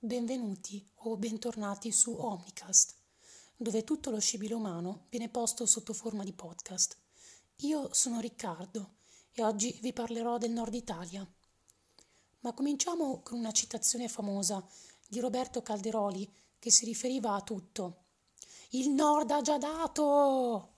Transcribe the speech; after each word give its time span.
Benvenuti 0.00 0.88
o 0.98 1.16
bentornati 1.16 1.90
su 1.90 2.14
Omnicast, 2.14 2.94
dove 3.56 3.82
tutto 3.82 4.10
lo 4.10 4.20
scibile 4.20 4.54
umano 4.54 5.06
viene 5.08 5.28
posto 5.28 5.66
sotto 5.66 5.92
forma 5.92 6.22
di 6.22 6.32
podcast. 6.32 6.96
Io 7.62 7.92
sono 7.92 8.20
Riccardo 8.20 8.98
e 9.32 9.42
oggi 9.42 9.76
vi 9.82 9.92
parlerò 9.92 10.38
del 10.38 10.52
Nord 10.52 10.74
Italia. 10.74 11.28
Ma 12.42 12.52
cominciamo 12.52 13.22
con 13.22 13.40
una 13.40 13.50
citazione 13.50 14.06
famosa 14.06 14.64
di 15.08 15.18
Roberto 15.18 15.62
Calderoli 15.62 16.32
che 16.60 16.70
si 16.70 16.84
riferiva 16.84 17.34
a 17.34 17.42
tutto. 17.42 18.04
Il 18.70 18.90
Nord 18.90 19.32
ha 19.32 19.40
già 19.40 19.58
dato! 19.58 20.74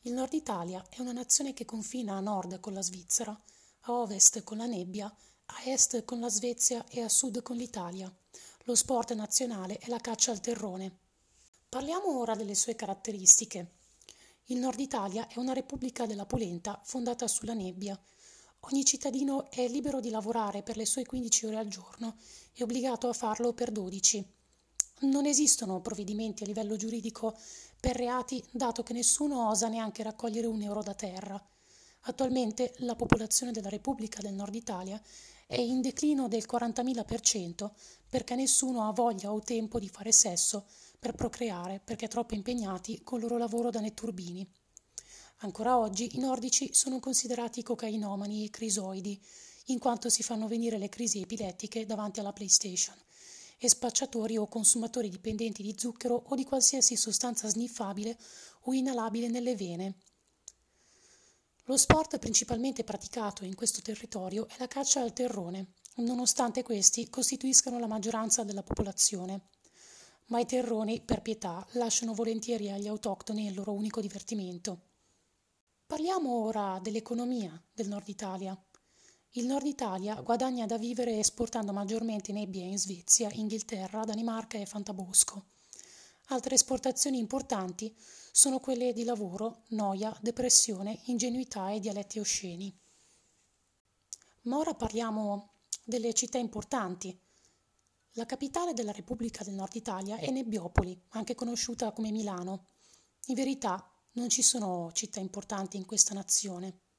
Il 0.00 0.12
Nord 0.12 0.32
Italia 0.32 0.84
è 0.88 1.00
una 1.00 1.12
nazione 1.12 1.52
che 1.52 1.64
confina 1.64 2.16
a 2.16 2.20
nord 2.20 2.58
con 2.58 2.72
la 2.72 2.82
Svizzera, 2.82 3.40
a 3.82 3.92
ovest 3.92 4.42
con 4.42 4.56
la 4.56 4.66
nebbia, 4.66 5.14
a 5.52 5.64
est 5.64 6.04
con 6.04 6.20
la 6.20 6.28
Svezia 6.28 6.84
e 6.88 7.02
a 7.02 7.08
sud 7.08 7.42
con 7.42 7.56
l'Italia. 7.56 8.12
Lo 8.64 8.74
sport 8.74 9.14
nazionale 9.14 9.78
è 9.78 9.88
la 9.88 9.98
caccia 9.98 10.30
al 10.30 10.40
terrone. 10.40 10.98
Parliamo 11.68 12.18
ora 12.18 12.34
delle 12.34 12.54
sue 12.54 12.76
caratteristiche. 12.76 13.72
Il 14.46 14.58
Nord 14.58 14.78
Italia 14.80 15.26
è 15.26 15.38
una 15.38 15.52
repubblica 15.52 16.06
della 16.06 16.26
polenta 16.26 16.80
fondata 16.84 17.26
sulla 17.26 17.54
nebbia. 17.54 18.00
Ogni 18.60 18.84
cittadino 18.84 19.50
è 19.50 19.66
libero 19.68 20.00
di 20.00 20.10
lavorare 20.10 20.62
per 20.62 20.76
le 20.76 20.86
sue 20.86 21.04
15 21.04 21.46
ore 21.46 21.56
al 21.56 21.68
giorno 21.68 22.16
e 22.52 22.62
obbligato 22.62 23.08
a 23.08 23.12
farlo 23.12 23.52
per 23.52 23.70
12. 23.70 24.24
Non 25.00 25.26
esistono 25.26 25.80
provvedimenti 25.80 26.42
a 26.42 26.46
livello 26.46 26.76
giuridico 26.76 27.36
per 27.80 27.96
reati, 27.96 28.42
dato 28.50 28.82
che 28.82 28.92
nessuno 28.92 29.48
osa 29.48 29.68
neanche 29.68 30.02
raccogliere 30.02 30.46
un 30.46 30.60
euro 30.62 30.82
da 30.82 30.94
terra. 30.94 31.42
Attualmente 32.04 32.72
la 32.78 32.96
popolazione 32.96 33.52
della 33.52 33.68
Repubblica 33.68 34.22
del 34.22 34.32
Nord 34.32 34.54
Italia 34.54 35.00
è 35.46 35.60
in 35.60 35.80
declino 35.80 36.28
del 36.28 36.46
40.000% 36.50 37.70
perché 38.08 38.34
nessuno 38.34 38.88
ha 38.88 38.92
voglia 38.92 39.32
o 39.32 39.40
tempo 39.40 39.78
di 39.78 39.88
fare 39.88 40.12
sesso 40.12 40.66
per 40.98 41.14
procreare 41.14 41.80
perché 41.84 42.08
troppo 42.08 42.34
impegnati 42.34 43.02
col 43.02 43.20
loro 43.20 43.36
lavoro 43.36 43.70
da 43.70 43.80
netturbini. 43.80 44.48
Ancora 45.38 45.78
oggi 45.78 46.16
i 46.16 46.18
nordici 46.18 46.70
sono 46.72 47.00
considerati 47.00 47.62
cocainomani 47.62 48.44
e 48.44 48.50
crisoidi, 48.50 49.20
in 49.66 49.78
quanto 49.78 50.08
si 50.08 50.22
fanno 50.22 50.48
venire 50.48 50.78
le 50.78 50.88
crisi 50.88 51.20
epilettiche 51.20 51.86
davanti 51.86 52.20
alla 52.20 52.32
PlayStation 52.32 52.96
e 53.58 53.68
spacciatori 53.68 54.36
o 54.36 54.48
consumatori 54.48 55.10
dipendenti 55.10 55.62
di 55.62 55.74
zucchero 55.76 56.22
o 56.28 56.34
di 56.34 56.44
qualsiasi 56.44 56.96
sostanza 56.96 57.48
sniffabile 57.48 58.16
o 58.62 58.72
inalabile 58.72 59.28
nelle 59.28 59.54
vene. 59.54 59.96
Lo 61.70 61.76
sport 61.76 62.18
principalmente 62.18 62.82
praticato 62.82 63.44
in 63.44 63.54
questo 63.54 63.80
territorio 63.80 64.48
è 64.48 64.54
la 64.58 64.66
caccia 64.66 65.02
al 65.02 65.12
terrone, 65.12 65.74
nonostante 65.98 66.64
questi 66.64 67.08
costituiscano 67.08 67.78
la 67.78 67.86
maggioranza 67.86 68.42
della 68.42 68.64
popolazione. 68.64 69.42
Ma 70.26 70.40
i 70.40 70.46
terroni, 70.46 71.00
per 71.00 71.22
pietà, 71.22 71.64
lasciano 71.74 72.12
volentieri 72.12 72.72
agli 72.72 72.88
autoctoni 72.88 73.46
il 73.46 73.54
loro 73.54 73.72
unico 73.72 74.00
divertimento. 74.00 74.80
Parliamo 75.86 76.42
ora 76.42 76.80
dell'economia 76.82 77.62
del 77.72 77.86
nord 77.86 78.08
Italia. 78.08 78.60
Il 79.34 79.46
Nord 79.46 79.66
Italia 79.66 80.20
guadagna 80.22 80.66
da 80.66 80.76
vivere 80.76 81.20
esportando 81.20 81.72
maggiormente 81.72 82.32
nebbia 82.32 82.64
in 82.64 82.80
Svezia, 82.80 83.28
Inghilterra, 83.30 84.02
Danimarca 84.02 84.58
e 84.58 84.66
Fantabosco. 84.66 85.44
Altre 86.32 86.54
esportazioni 86.54 87.18
importanti 87.18 87.92
sono 88.30 88.60
quelle 88.60 88.92
di 88.92 89.02
lavoro, 89.02 89.62
noia, 89.70 90.16
depressione, 90.22 91.00
ingenuità 91.06 91.72
e 91.72 91.80
dialetti 91.80 92.20
osceni. 92.20 92.72
Ma 94.42 94.56
ora 94.56 94.74
parliamo 94.74 95.54
delle 95.82 96.14
città 96.14 96.38
importanti. 96.38 97.18
La 98.12 98.26
capitale 98.26 98.74
della 98.74 98.92
Repubblica 98.92 99.42
del 99.42 99.54
Nord 99.54 99.74
Italia 99.74 100.18
è 100.18 100.30
Nebbiopoli, 100.30 101.02
anche 101.10 101.34
conosciuta 101.34 101.90
come 101.90 102.12
Milano. 102.12 102.66
In 103.26 103.34
verità 103.34 103.90
non 104.12 104.28
ci 104.28 104.42
sono 104.42 104.92
città 104.92 105.18
importanti 105.18 105.76
in 105.78 105.84
questa 105.84 106.14
nazione. 106.14 106.89